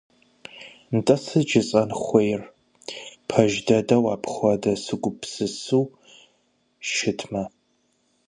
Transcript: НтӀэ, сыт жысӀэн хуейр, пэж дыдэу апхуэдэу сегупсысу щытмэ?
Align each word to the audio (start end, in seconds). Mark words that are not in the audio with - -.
НтӀэ, 0.97 1.15
сыт 1.23 1.45
жысӀэн 1.49 1.89
хуейр, 2.01 2.41
пэж 3.27 3.51
дыдэу 3.65 4.03
апхуэдэу 4.13 4.77
сегупсысу 4.85 5.83
щытмэ? 6.93 7.43